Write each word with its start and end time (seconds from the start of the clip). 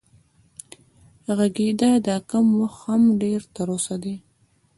غږېږه 1.37 1.91
دا 2.07 2.17
کم 2.29 2.45
وخت 2.61 2.79
هم 2.85 3.01
ډېر 3.21 3.41
تر 3.55 3.67
اوسه 3.73 3.95
دی 4.03 4.15